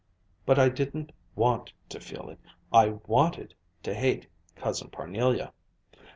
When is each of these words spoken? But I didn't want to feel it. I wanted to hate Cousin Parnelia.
But 0.47 0.57
I 0.57 0.69
didn't 0.69 1.11
want 1.35 1.73
to 1.89 1.99
feel 1.99 2.29
it. 2.31 2.39
I 2.73 2.87
wanted 3.05 3.53
to 3.83 3.93
hate 3.93 4.25
Cousin 4.55 4.89
Parnelia. 4.89 5.51